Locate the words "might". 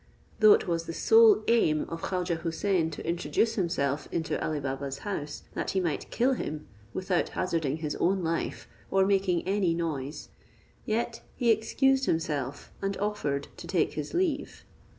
5.79-6.09